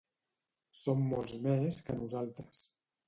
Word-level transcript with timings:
Són 0.79 1.05
molts 1.11 1.35
més 1.43 1.81
que 1.87 1.99
nosaltres. 2.01 2.65